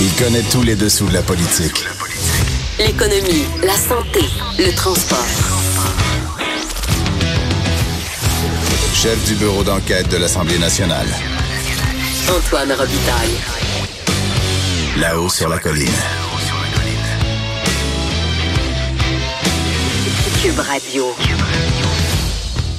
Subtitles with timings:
[0.00, 1.84] Il connaît tous les dessous de la politique.
[2.78, 4.20] L'économie, la santé,
[4.56, 5.18] le transport.
[8.94, 11.08] Chef du bureau d'enquête de l'Assemblée nationale.
[12.28, 13.38] Antoine Robitaille.
[15.00, 15.88] Là-haut sur la colline.
[20.40, 21.06] Cube Radio.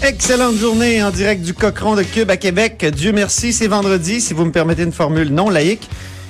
[0.01, 2.86] Excellente journée en direct du Cochon de Cube à Québec.
[2.86, 5.89] Dieu merci, c'est vendredi, si vous me permettez une formule non laïque.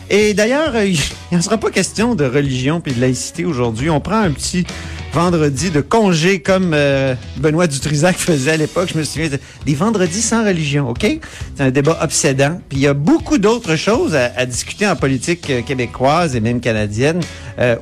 [0.09, 0.85] Et d'ailleurs, euh,
[1.31, 3.89] il ne sera pas question de religion puis de laïcité aujourd'hui.
[3.89, 4.65] On prend un petit
[5.11, 8.89] vendredi de congé comme euh, Benoît Dutrisac faisait à l'époque.
[8.93, 9.29] Je me souviens
[9.65, 11.05] des vendredis sans religion, OK?
[11.55, 12.61] C'est un débat obsédant.
[12.69, 16.59] Puis il y a beaucoup d'autres choses à, discuter en politique euh, québécoise et même
[16.59, 17.21] canadienne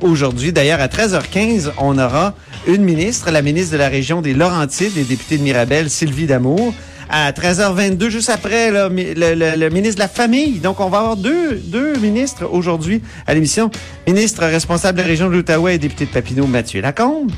[0.00, 0.52] aujourd'hui.
[0.52, 2.34] D'ailleurs, à 13h15, on aura
[2.66, 6.74] une ministre, la ministre de la région des Laurentides et députée de Mirabel, Sylvie Damour
[7.10, 10.58] à 13h22, juste après le, le, le, ministre de la Famille.
[10.58, 13.70] Donc, on va avoir deux, deux ministres aujourd'hui à l'émission.
[14.06, 17.30] Ministre responsable de la région de l'Outaouais et député de Papineau, Mathieu Lacombe.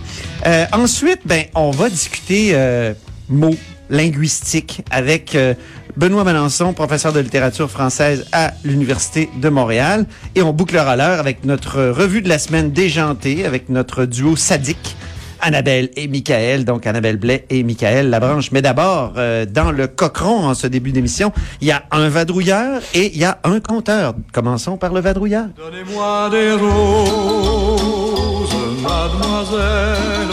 [0.46, 2.94] Euh, ensuite, ben, on va discuter euh,
[3.28, 3.56] mots
[3.90, 5.54] linguistiques avec euh,
[5.96, 10.06] Benoît Melançon, professeur de littérature française à l'Université de Montréal.
[10.34, 14.96] Et on bouclera l'heure avec notre revue de la semaine déjantée, avec notre duo sadique.
[15.42, 18.50] Annabelle et Michael, donc Annabelle Blais et Michael Labranche.
[18.52, 22.80] Mais d'abord, euh, dans le cochon, en ce début d'émission, il y a un vadrouilleur
[22.94, 24.14] et il y a un compteur.
[24.32, 25.46] Commençons par le vadrouilleur.
[25.56, 28.50] Donnez-moi des roses,
[28.82, 30.28] mademoiselle,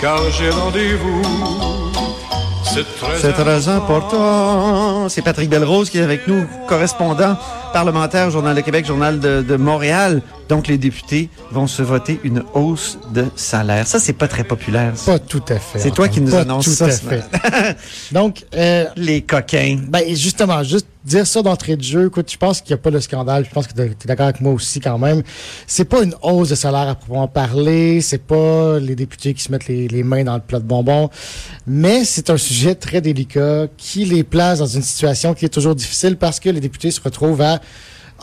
[0.00, 1.22] car j'ai rendez-vous.
[2.64, 5.08] C'est très, C'est très important.
[5.08, 7.36] C'est Patrick Belrose qui est avec nous, correspondant
[7.72, 10.22] parlementaire, Journal de Québec, Journal de, de Montréal.
[10.48, 13.86] Donc, les députés vont se voter une hausse de salaire.
[13.86, 14.92] Ça, c'est pas très populaire.
[14.96, 15.12] ça.
[15.12, 15.78] Pas tout à fait.
[15.78, 17.02] C'est toi qui nous annonce tout ça à ce.
[18.12, 19.78] Donc, euh, les coquins.
[19.88, 22.90] ben, justement, juste dire ça d'entrée de jeu, écoute, je pense qu'il n'y a pas
[22.90, 25.22] de scandale, je pense que tu es d'accord avec moi aussi quand même.
[25.66, 29.50] C'est pas une hausse de salaire à proprement parler, c'est pas les députés qui se
[29.50, 31.10] mettent les, les mains dans le plat de bonbons,
[31.66, 35.74] mais c'est un sujet très délicat qui les place dans une situation qui est toujours
[35.74, 37.60] difficile parce que les députés se retrouvent à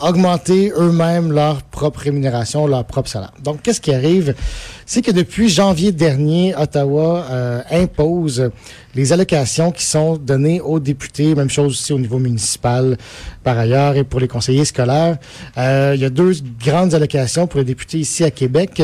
[0.00, 3.32] augmenter eux-mêmes leur propre rémunération, leur propre salaire.
[3.42, 4.34] Donc, qu'est-ce qui arrive?
[4.86, 8.50] C'est que depuis janvier dernier, Ottawa euh, impose
[8.94, 12.96] les allocations qui sont données aux députés, même chose aussi au niveau municipal
[13.44, 15.18] par ailleurs et pour les conseillers scolaires.
[15.58, 16.32] Euh, il y a deux
[16.64, 18.82] grandes allocations pour les députés ici à Québec.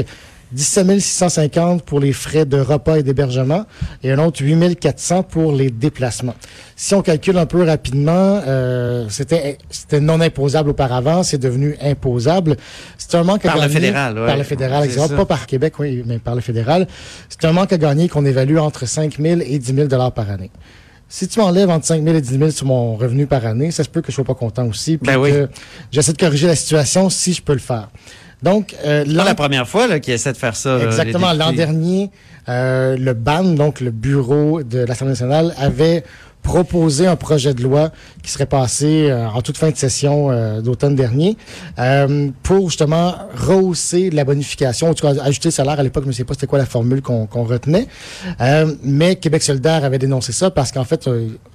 [0.56, 3.67] 17 650 pour les frais de repas et d'hébergement
[4.03, 6.34] et un autre 8 400 pour les déplacements.
[6.77, 12.56] Si on calcule un peu rapidement, euh, c'était c'était non imposable auparavant, c'est devenu imposable.
[12.97, 14.27] C'est un manque à Par le gagner- fédéral, ouais.
[14.27, 15.09] Par le fédéral, ça.
[15.09, 16.87] Pas par Québec, oui, mais par le fédéral.
[17.28, 20.31] C'est un manque à gagner qu'on évalue entre 5 000 et 10 000 dollars par
[20.31, 20.50] année.
[21.09, 23.84] Si tu m'enlèves entre 5 000 et 10 000 sur mon revenu par année, ça
[23.84, 25.31] se peut que je sois pas content aussi, puis Ben oui.
[25.93, 27.89] j'essaie de corriger la situation si je peux le faire.
[28.42, 30.78] Donc, euh, pas la première fois là, qu'il essaie de faire ça.
[30.78, 31.32] là, Exactement.
[31.32, 32.10] L'an dernier,
[32.48, 36.04] euh, le BAN, donc le bureau de l'Assemblée nationale, avait
[36.47, 37.91] proposé un projet de loi
[38.23, 41.37] qui serait passé euh, en toute fin de session euh, d'automne dernier
[41.81, 45.81] euh, pour justement rehausser la bonification, en tout cas ajouter le salaire.
[45.81, 47.89] À l'époque, je ne sais pas c'était quoi la formule qu'on qu'on retenait.
[48.84, 51.09] Mais Québec solidaire avait dénoncé ça parce qu'en fait,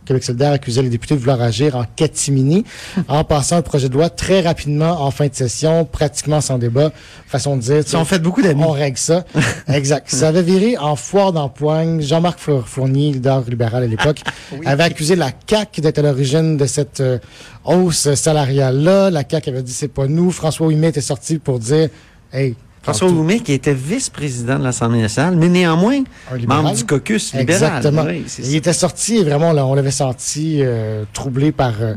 [0.06, 2.66] Québec solidaire accusait les députés de vouloir agir en catimini
[3.08, 6.92] en passant un projet de loi très rapidement en fin de session, pratiquement sans débat.
[7.28, 7.84] Façon de dire...
[7.88, 8.64] Ils ont fait beaucoup d'amis.
[8.66, 9.24] On règle ça.
[9.70, 10.10] exact.
[10.10, 12.02] Ça avait viré en foire d'empoigne.
[12.02, 14.20] Jean-Marc Four- Fournier, leader libéral à l'époque,
[14.66, 17.20] avait accusé la CAQ d'être à l'origine de cette euh,
[17.66, 19.10] hausse salariale-là.
[19.10, 20.32] La CAQ avait dit c'est pas nous.
[20.32, 21.90] François Ouimet était sorti pour dire
[22.34, 26.04] Hey, François Ouimet, qui était vice-président de l'Assemblée nationale, mais néanmoins
[26.48, 27.78] membre du caucus libéral.
[27.78, 28.04] Exactement.
[28.06, 28.58] Oui, Il ça.
[28.58, 31.94] était sorti et vraiment, là, on l'avait senti euh, troublé par, euh,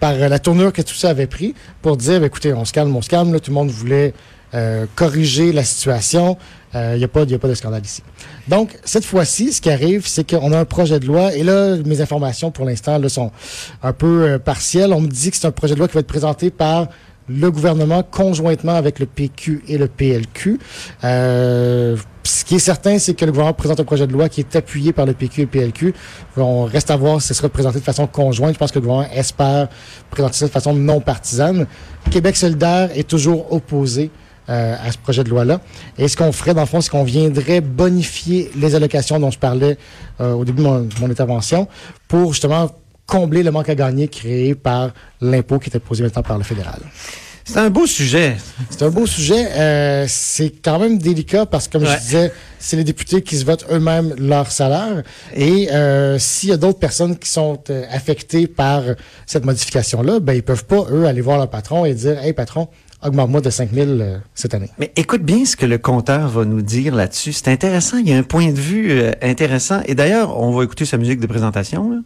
[0.00, 2.94] par la tournure que tout ça avait pris pour dire, ben, écoutez, on se calme,
[2.94, 3.32] on se calme.
[3.32, 4.12] Là, tout le monde voulait
[4.54, 6.36] euh, corriger la situation.
[6.74, 8.02] Il n'y a, a pas de scandale ici.
[8.46, 11.34] Donc, cette fois-ci, ce qui arrive, c'est qu'on a un projet de loi.
[11.34, 13.30] Et là, mes informations, pour l'instant, sont
[13.82, 14.92] un peu euh, partielles.
[14.92, 16.88] On me dit que c'est un projet de loi qui va être présenté par
[17.28, 20.58] le gouvernement conjointement avec le PQ et le PLQ.
[21.04, 24.40] Euh, ce qui est certain, c'est que le gouvernement présente un projet de loi qui
[24.40, 25.94] est appuyé par le PQ et le PLQ.
[26.36, 28.54] On reste à voir si ce sera présenté de façon conjointe.
[28.54, 29.68] Je pense que le gouvernement espère
[30.10, 31.66] présenter ça de façon non partisane.
[32.10, 34.10] Québec solidaire est toujours opposé
[34.48, 35.60] euh, à ce projet de loi-là.
[35.98, 39.38] Et ce qu'on ferait, dans le fond, c'est qu'on viendrait bonifier les allocations dont je
[39.38, 39.76] parlais
[40.20, 41.68] euh, au début de mon, intervention
[42.08, 42.70] pour justement
[43.06, 44.90] combler le manque à gagner créé par
[45.20, 46.80] l'impôt qui était posé maintenant par le fédéral.
[47.44, 48.36] C'est un beau sujet.
[48.68, 49.46] C'est un beau sujet.
[49.52, 51.94] Euh, c'est quand même délicat parce que, comme Ouais.
[51.96, 55.02] je disais, c'est les députés qui se votent eux-mêmes leur salaire.
[55.34, 57.58] Et euh, s'il y a d'autres personnes qui sont
[57.90, 58.82] affectées par
[59.26, 62.68] cette modification-là, ben ils peuvent pas, eux, aller voir leur patron et dire «Hey, patron,
[63.04, 64.70] augmente-moi de 5 000 euh, cette année.
[64.78, 67.32] Mais écoute bien ce que le compteur va nous dire là-dessus.
[67.32, 67.98] C'est intéressant.
[67.98, 69.80] Il y a un point de vue euh, intéressant.
[69.86, 71.90] Et d'ailleurs, on va écouter sa musique de présentation.
[71.90, 71.98] Là.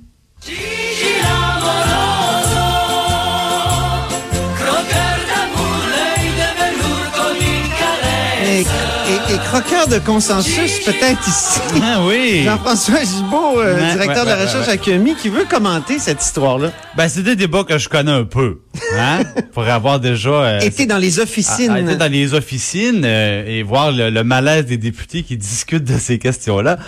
[8.45, 8.92] Et,
[9.33, 11.61] et croqueur de consensus, peut-être ici.
[11.83, 12.43] Ah oui.
[12.45, 14.73] Jean-François Gibault, euh, directeur ouais, de la recherche ouais.
[14.73, 16.71] à QMI, qui veut commenter cette histoire-là.
[16.97, 18.61] Ben, c'est des débats que je connais un peu.
[18.99, 19.23] Hein?
[19.53, 20.31] Pour avoir déjà...
[20.31, 21.71] euh, Été dans les officines.
[21.71, 25.37] a- a été dans les officines euh, et voir le, le malaise des députés qui
[25.37, 26.79] discutent de ces questions-là.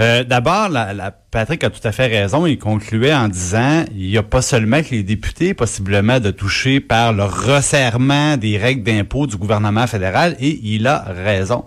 [0.00, 2.46] Euh, D'abord, la, la- Patrick a tout à fait raison.
[2.46, 6.80] Il concluait en disant il n'y a pas seulement que les députés possiblement de toucher
[6.80, 11.64] par le resserrement des règles d'impôt du gouvernement fédéral et il a raison.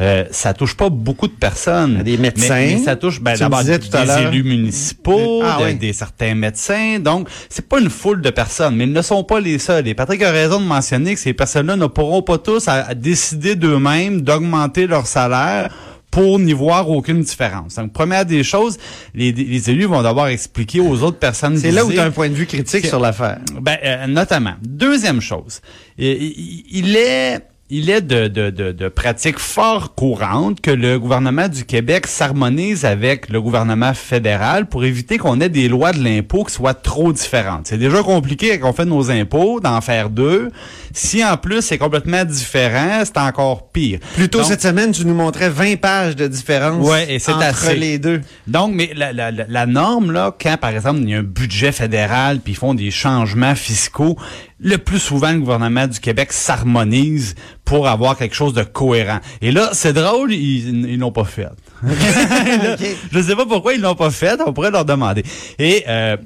[0.00, 2.02] Euh, ça touche pas beaucoup de personnes.
[2.02, 2.54] Des médecins.
[2.54, 4.32] Mais, mais ça touche ben, d'abord des tout à l'heure.
[4.32, 5.74] élus municipaux, Ah de- oui.
[5.76, 6.98] des certains médecins.
[6.98, 9.86] Donc, c'est pas une foule de personnes, mais ils ne sont pas les seuls.
[9.88, 12.94] Et Patrick a raison de mentionner que ces personnes-là ne pourront pas tous à, à
[12.94, 15.70] décider d'eux-mêmes d'augmenter leur salaire
[16.10, 17.74] pour n'y voir aucune différence.
[17.74, 18.76] Donc, première des choses,
[19.16, 22.12] les, les élus vont devoir expliquer aux autres personnes C'est là où tu as un
[22.12, 23.38] point de vue critique sur l'affaire.
[23.60, 24.54] ben, euh, notamment.
[24.62, 25.60] Deuxième chose,
[25.98, 27.40] il est
[27.70, 32.84] il est de, de, de, de pratique fort courante que le gouvernement du Québec s'harmonise
[32.84, 37.12] avec le gouvernement fédéral pour éviter qu'on ait des lois de l'impôt qui soient trop
[37.12, 37.66] différentes.
[37.66, 40.50] C'est déjà compliqué quand on fait nos impôts d'en faire deux.
[40.92, 43.98] Si en plus c'est complètement différent, c'est encore pire.
[44.14, 47.32] Plus tôt Donc- cette semaine, tu nous montrais 20 pages de différence Ouais, et c'est
[47.32, 47.76] entre assez.
[47.76, 48.20] les deux.
[48.46, 51.22] Donc, mais la, la, la, la norme, là, quand, par exemple, il y a un
[51.22, 54.16] budget fédéral, puis ils font des changements fiscaux,
[54.64, 57.34] le plus souvent, le gouvernement du Québec s'harmonise
[57.64, 59.20] pour avoir quelque chose de cohérent.
[59.42, 61.48] Et là, c'est drôle, ils ils l'ont pas fait.
[61.84, 62.76] Là.
[63.12, 65.22] Je sais pas pourquoi ils l'ont pas fait, on pourrait leur demander.
[65.58, 66.16] Et euh,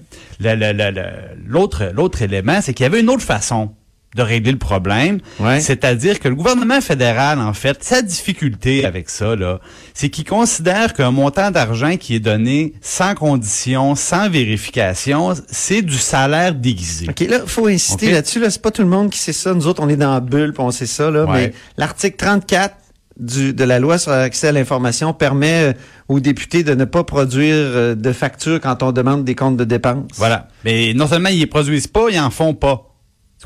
[0.41, 3.71] le- le- le- le- l'autre l'autre élément, c'est qu'il y avait une autre façon
[4.19, 5.21] de régler le problème.
[5.39, 5.61] Ouais.
[5.61, 9.61] C'est-à-dire que le gouvernement fédéral, en fait, sa difficulté avec ça, là,
[9.95, 15.97] c'est qu'il considère qu'un montant d'argent qui est donné sans condition, sans vérification, c'est du
[15.97, 17.07] salaire déguisé.
[17.09, 18.41] OK, là, faut insister là-dessus.
[18.41, 19.55] Là, c'est pas tout le monde qui sait ça.
[19.55, 21.11] Nous autres, on est dans la bulle, puis on sait ça.
[21.11, 21.33] Là, Ouais.
[21.35, 22.75] Mais l'article 34
[23.19, 25.73] du, de la loi sur l'accès à l'information permet euh,
[26.09, 29.65] aux députés de ne pas produire euh, de factures quand on demande des comptes de
[29.65, 30.11] dépenses.
[30.15, 30.49] Voilà.
[30.65, 32.88] Mais non seulement ils les produisent pas, ils en font pas.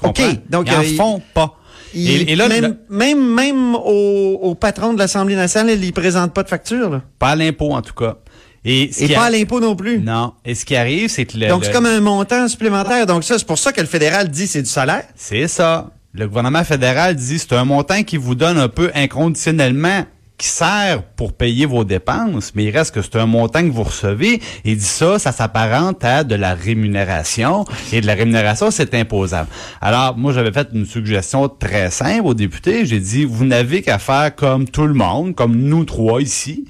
[0.01, 1.55] Tu OK, donc, ils en euh, font pas.
[1.95, 5.87] Il- Et, et là, même, le- même, même au, au patron de l'Assemblée nationale, il
[5.87, 6.89] ne présente pas de facture.
[6.91, 7.03] Là.
[7.19, 8.17] pas à l'impôt, en tout cas.
[8.65, 9.99] Et, ce Et qui pas à l'impôt non plus.
[10.01, 10.33] Non.
[10.45, 13.07] Et ce qui arrive, c'est que le, Donc, le- c'est comme un montant supplémentaire.
[13.07, 15.05] Donc, ça, c'est pour ça que le fédéral dit c'est du salaire.
[15.17, 15.91] C'est ça.
[16.15, 20.05] Le gouvernement fédéral dit c'est un montant qui vous donne un peu inconditionnellement
[20.43, 23.85] qui sert pour payer vos dépenses, mais il reste que c'est un montant que vous
[23.85, 28.93] recevez et dit ça, ça s'apparente à de la rémunération et de la rémunération, c'est
[28.95, 29.49] imposable.
[29.81, 32.85] Alors, moi, j'avais fait une suggestion très simple aux députés.
[32.87, 36.65] J'ai dit, vous n'avez qu'à faire comme tout le monde, comme nous trois ici,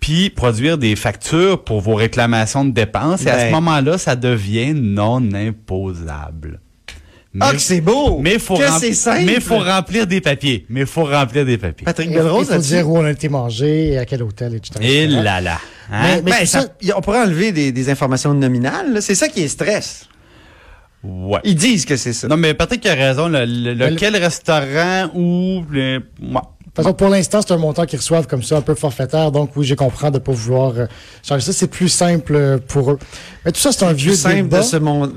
[0.00, 3.48] puis produire des factures pour vos réclamations de dépenses et à Ben.
[3.48, 6.60] ce moment-là, ça devient non imposable.
[7.40, 8.18] Ah, Mais- que c'est beau!
[8.20, 9.24] mais faut que rempli- c'est simple!
[9.26, 10.64] Mais faut remplir des papiers.
[10.70, 11.84] Mais faut remplir des papiers.
[11.84, 12.72] Patrick Il Belrose, faut là-dessus?
[12.74, 14.80] dire où on a été mangé et à quel hôtel, etc.
[14.82, 15.58] Et là là.
[15.92, 16.02] Hein?
[16.02, 16.64] Mais- mais Ben, ça-
[16.96, 18.94] on pourrait enlever des, des informations nominales.
[18.94, 19.00] là.
[19.02, 20.06] C'est ça qui est stress.
[21.04, 21.38] Ouais.
[21.44, 22.26] Ils disent que c'est ça.
[22.28, 23.28] Non, mais Patrick a raison.
[23.28, 25.98] Le, le- le- lequel restaurant ou ouais.
[26.82, 29.32] Façon, pour l'instant, c'est un montant qu'ils reçoivent comme ça, un peu forfaitaire.
[29.32, 30.86] Donc, oui, je comprends de ne pas vouloir euh,
[31.26, 31.52] changer ça.
[31.52, 32.98] C'est plus simple euh, pour eux.
[33.44, 34.62] Mais tout ça, c'est un vieux plus simple débat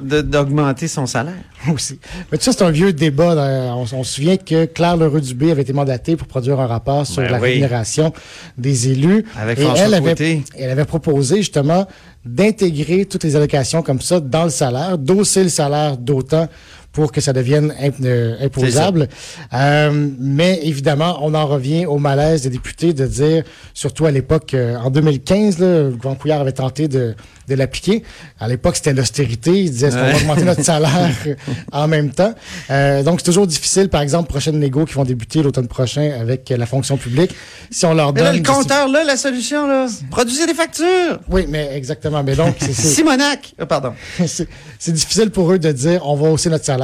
[0.04, 1.34] de- d'augmenter son salaire.
[1.74, 2.00] aussi.
[2.32, 3.34] Mais tout ça, c'est un vieux débat.
[3.34, 7.06] Euh, On, on se souvient que Claire Leroux-Dubé avait été mandatée pour produire un rapport
[7.06, 7.50] sur Ben la oui.
[7.50, 8.12] rémunération
[8.58, 9.26] des élus.
[9.40, 11.86] Avec Et François elle avait, elle avait proposé justement
[12.26, 16.48] d'intégrer toutes les allocations comme ça dans le salaire, d'hausser le salaire d'autant
[16.92, 19.08] pour que ça devienne imp- euh, imposable.
[19.54, 23.44] Euh, mais évidemment, on en revient au malaise des députés de dire,
[23.74, 27.16] surtout à l'époque, euh, en 2015, là, le gouvernement Couillard avait tenté de,
[27.48, 28.04] de l'appliquer.
[28.42, 29.52] À l'époque, c'était l'austérité.
[29.64, 31.10] Il disait, est-ce qu'on va augmenter notre salaire
[31.72, 32.34] en même temps?
[32.70, 33.88] Euh, donc, c'est toujours difficile.
[33.88, 37.32] Par exemple, prochaines négos qui vont débuter l'automne prochain avec euh, la fonction publique.
[37.70, 38.32] Si on leur Mais donne...
[38.32, 41.20] là, le compteur, là, la solution, là, produisez des factures.
[41.30, 42.22] Oui, mais exactement.
[42.22, 43.54] Mais donc, c'est- Simonac.
[43.58, 43.94] Ah, pardon.
[44.26, 46.81] c'est difficile pour eux de dire on va hausser notre salaire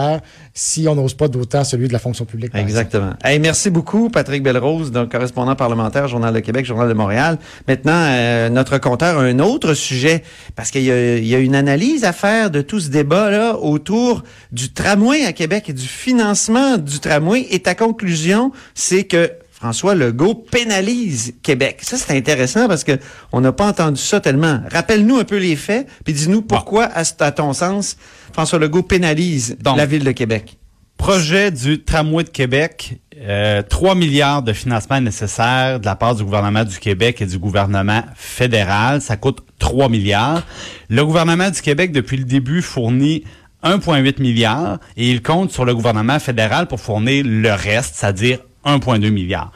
[0.53, 2.53] si on n'ose pas d'autant celui de la fonction publique.
[2.55, 3.13] Exactement.
[3.23, 7.37] Merci beaucoup, Patrick Belrose, correspondant parlementaire, Journal de Québec, Journal de Montréal.
[7.67, 10.23] Maintenant, euh, notre compteur a un autre sujet,
[10.55, 10.85] parce qu'il y,
[11.27, 15.69] y a une analyse à faire de tout ce débat-là autour du tramway à Québec
[15.69, 17.47] et du financement du tramway.
[17.51, 21.79] Et ta conclusion, c'est que François Legault pénalise Québec.
[21.81, 22.99] Ça, c'est intéressant parce que
[23.31, 24.61] on n'a pas entendu ça tellement.
[24.71, 27.97] Rappelle-nous un peu les faits, puis dis-nous pourquoi, à, à ton sens,
[28.33, 30.57] François Legault pénalise Donc, la ville de Québec?
[30.97, 36.23] Projet du tramway de Québec, euh, 3 milliards de financement nécessaires de la part du
[36.23, 39.01] gouvernement du Québec et du gouvernement fédéral.
[39.01, 40.45] Ça coûte 3 milliards.
[40.89, 43.23] Le gouvernement du Québec, depuis le début, fournit
[43.63, 49.09] 1,8 milliard et il compte sur le gouvernement fédéral pour fournir le reste, c'est-à-dire 1,2
[49.09, 49.51] milliard.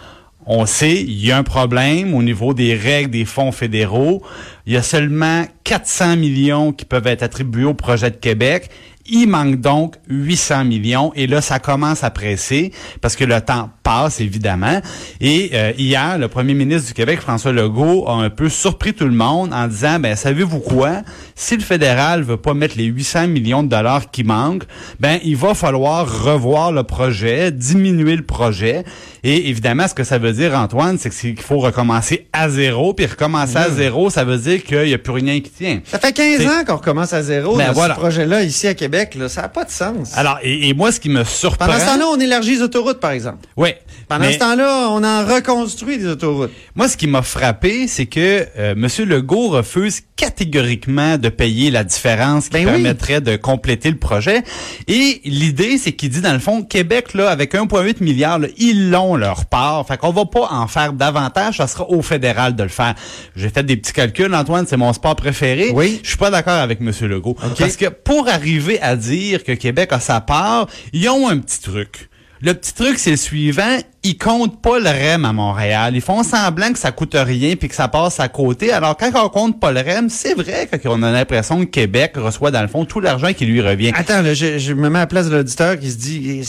[0.45, 4.23] On sait, il y a un problème au niveau des règles des fonds fédéraux.
[4.65, 8.69] Il y a seulement 400 millions qui peuvent être attribués au projet de Québec.
[9.07, 13.71] Il manque donc 800 millions et là, ça commence à presser parce que le temps
[13.81, 14.79] passe, évidemment.
[15.19, 19.05] Et euh, hier, le premier ministre du Québec, François Legault, a un peu surpris tout
[19.05, 21.01] le monde en disant, ben savez-vous quoi?
[21.35, 24.65] Si le fédéral veut pas mettre les 800 millions de dollars qui manquent,
[24.99, 28.83] ben il va falloir revoir le projet, diminuer le projet.
[29.23, 32.93] Et évidemment, ce que ça veut dire, Antoine, c'est qu'il faut recommencer à zéro.
[32.93, 35.79] Puis recommencer à zéro, ça veut dire qu'il n'y a plus rien qui tient.
[35.85, 37.95] Ça fait 15 C'est- ans qu'on recommence à zéro Ben dans voilà.
[37.95, 39.15] ce projet-là ici à Québec.
[39.15, 39.29] Là.
[39.29, 40.11] Ça n'a pas de sens.
[40.15, 41.65] Alors, et, et moi, ce qui me surprend...
[41.67, 43.47] Pendant ce temps-là, on élargit les autoroutes, par exemple.
[43.57, 43.69] Oui.
[44.07, 46.51] Pendant mais- ce temps-là, on en reconstruit des autoroutes.
[46.75, 48.87] Moi, ce qui m'a frappé, c'est que euh, M.
[49.07, 52.71] Legault refuse catégoriquement de payer la différence qui Ben oui.
[52.73, 54.43] permettrait de compléter le projet.
[54.87, 58.89] Et l'idée, c'est qu'il dit, dans le fond, Québec, là, avec 1,8 milliard, là, ils
[58.89, 59.85] l'ont leur part.
[59.87, 62.95] Fait qu'on va pas en faire davantage, ça sera au fédéral de le faire.
[63.35, 65.71] J'ai fait des petits calculs, Antoine, c'est mon sport préféré.
[65.73, 65.99] Oui.
[66.03, 66.91] Je suis pas d'accord avec M.
[67.07, 67.35] Legault.
[67.57, 71.61] Parce que pour arriver à dire que Québec a sa part, ils ont un petit
[71.61, 72.09] truc.
[72.43, 73.77] Le petit truc, c'est le suivant.
[74.01, 75.93] Ils comptent pas le REM à Montréal.
[75.93, 78.71] Ils font semblant que ça coûte rien puis que ça passe à côté.
[78.71, 82.49] Alors, quand on compte pas le REM, c'est vrai qu'on a l'impression que Québec reçoit,
[82.49, 83.91] dans le fond, tout l'argent qui lui revient.
[83.93, 86.41] Attends, là, je, je me mets à la place de l'auditeur qui se dit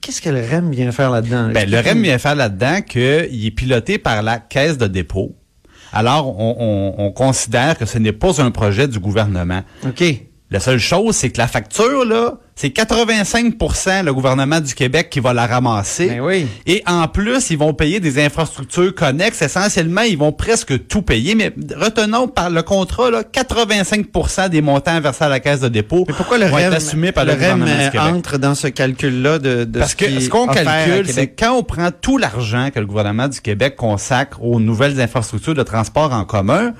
[0.00, 1.50] qu'est-ce que le REM vient faire là-dedans?
[1.54, 5.36] Ben, le REM vient faire là-dedans qu'il est piloté par la caisse de dépôt.
[5.92, 9.62] Alors, on, on- on considère que ce n'est pas un projet du gouvernement.
[10.52, 15.20] La seule chose, c'est que la facture, là, c'est 85% le gouvernement du Québec qui
[15.20, 16.08] va la ramasser.
[16.08, 16.46] Ben oui.
[16.66, 19.40] Et en plus, ils vont payer des infrastructures connexes.
[19.42, 21.36] Essentiellement, ils vont presque tout payer.
[21.36, 26.04] Mais retenons par le contrat, là, 85% des montants versés à la caisse de dépôt
[26.08, 28.00] Mais pourquoi le vont REM, être assumés par le, le REM gouvernement du Québec?
[28.16, 31.62] entre dans ce calcul-là de, de Parce ce, que ce qu'on calcule, c'est quand on
[31.62, 36.24] prend tout l'argent que le gouvernement du Québec consacre aux nouvelles infrastructures de transport en
[36.24, 36.72] commun,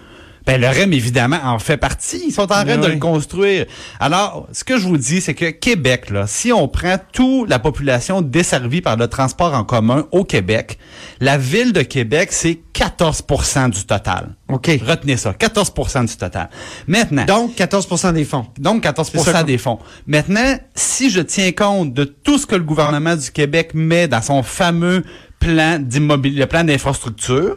[0.51, 2.23] ben le REM, évidemment, en fait partie.
[2.27, 2.93] Ils sont en train Ben de oui.
[2.95, 3.67] le construire.
[4.01, 7.59] Alors, ce que je vous dis, c'est que Québec, là, si on prend toute la
[7.59, 10.79] population desservie par le transport en commun au Québec,
[11.21, 14.35] la ville de Québec, c'est 14% du total.
[14.49, 14.71] OK.
[14.85, 16.49] Retenez ça, 14% du total.
[16.87, 18.47] Maintenant, Donc, 14% des fonds.
[18.59, 19.79] donc 14 C'est ça qu'on- des fonds.
[20.07, 24.23] Maintenant, si je tiens compte de tout ce que le gouvernement du Québec met dans
[24.23, 25.05] son fameux
[25.39, 27.57] plan d'immobilier, le plan d'infrastructure,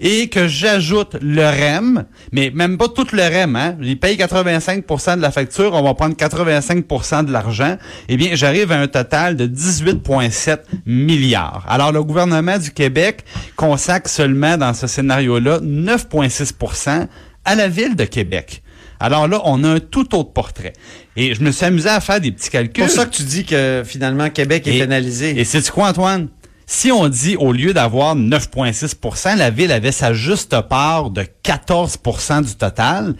[0.00, 5.16] et que j'ajoute le REM, mais même pas tout le REM, hein, il paye 85%
[5.16, 7.76] de la facture, on va prendre 85% de l'argent,
[8.08, 11.64] eh bien, j'arrive à un total de 18,7 milliards.
[11.68, 13.24] Alors, le gouvernement du Québec
[13.56, 17.06] consacre seulement dans ce scénario-là 9,6%
[17.44, 18.62] à la ville de Québec.
[19.00, 20.72] Alors là, on a un tout autre portrait.
[21.16, 22.84] Et je me suis amusé à faire des petits C'est calculs.
[22.84, 25.38] pour ça que tu dis que finalement, Québec est Et- pénalisé.
[25.38, 26.28] Et c'est quoi, Antoine?
[26.70, 32.44] Si on dit, au lieu d'avoir 9,6% la ville avait sa juste part de 14%
[32.44, 33.14] du total,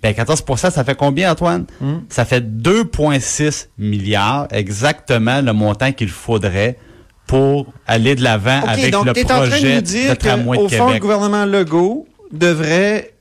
[0.00, 1.66] ben 14% ça fait combien, Antoine?
[1.80, 2.02] Hmm.
[2.08, 6.78] Ça fait 2,6 milliards, exactement le montant qu'il faudrait
[7.26, 10.16] pour aller de l'avant avec donc le es en train de projet nous de dire
[10.16, 13.13] tramway de qu'au fond, le gouvernement Legault devrait,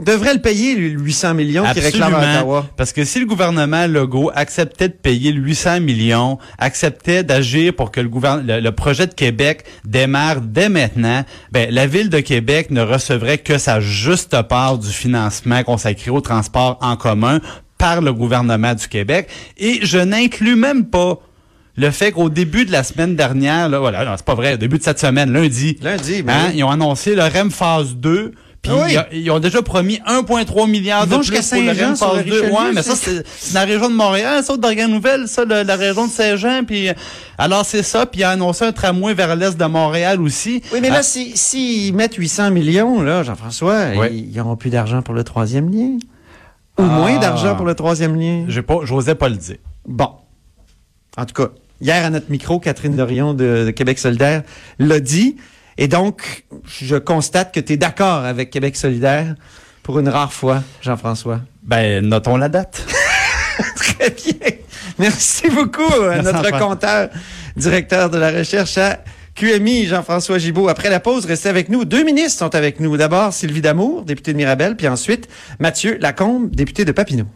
[0.00, 2.66] devrait le payer, lui, le 800 millions qu'il réclame à Ottawa.
[2.76, 7.90] Parce que si le gouvernement Legault acceptait de payer le 800 millions, acceptait d'agir pour
[7.90, 8.10] que le,
[8.46, 13.38] le, le projet de Québec démarre dès maintenant, ben, la ville de Québec ne recevrait
[13.38, 17.40] que sa juste part du financement consacré au transport en commun
[17.76, 19.28] par le gouvernement du Québec.
[19.56, 21.20] Et je n'inclus même pas
[21.76, 24.78] le fait qu'au début de la semaine dernière, là, voilà, c'est pas vrai, au début
[24.78, 26.56] de cette semaine, lundi, Lundi, ben hein, oui.
[26.56, 28.32] ils ont annoncé le REM phase 2.
[28.62, 29.20] Puis Ah oui.
[29.22, 31.42] ils ont déjà promis 1,3 milliard Ils de plus pour
[31.96, 32.30] sur phase le 2.
[32.40, 33.24] Richelieu, Ouais, mais ça, c'est-
[33.54, 36.64] la région de Montréal, ça, Dorgan Nouvelle, ça, la région de Saint-Jean.
[36.66, 36.88] Puis,
[37.38, 38.04] alors, c'est ça.
[38.04, 40.60] Puis, il a annoncé un tramway vers l'est de Montréal aussi.
[40.72, 45.02] Oui, mais là, Ah, si, s'ils mettent 800 millions, là, Jean-François, ils n'auront plus d'argent
[45.02, 45.96] pour le troisième lien?
[46.78, 46.82] Ou Ah.
[46.82, 48.44] moins d'argent pour le troisième lien?
[48.48, 49.56] j'ai pas, j'osais pas le dire.
[49.86, 50.10] Bon.
[51.16, 51.48] en tout cas,
[51.80, 54.42] hier à notre micro, Catherine Dorion de, de Québec solidaire
[54.78, 55.36] l'a dit.
[55.78, 59.36] Et donc, je constate que tu es d'accord avec Québec solidaire
[59.84, 61.40] pour une rare fois, Jean-François.
[61.62, 62.84] Ben, notons la date.
[63.76, 64.50] Très bien.
[64.98, 67.10] Merci beaucoup à Merci, notre compteur,
[67.56, 68.98] directeur de la recherche à
[69.36, 70.68] QMI, Jean-François Gibault.
[70.68, 71.84] Après la pause, restez avec nous.
[71.84, 72.96] Deux ministres sont avec nous.
[72.96, 75.28] D'abord, Sylvie Damour, députée de Mirabel, puis ensuite,
[75.60, 77.26] Mathieu Lacombe, député de Papineau.